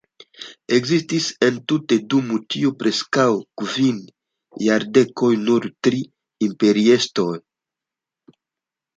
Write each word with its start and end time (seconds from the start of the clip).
Ekzistis 0.75 1.25
entute 1.47 1.97
dum 2.13 2.31
tiuj 2.53 2.71
preskaŭ 2.79 3.25
kvin 3.61 3.99
jardekoj 4.69 5.29
nur 5.49 5.67
tri 5.89 6.01
imperiestroj. 6.47 7.35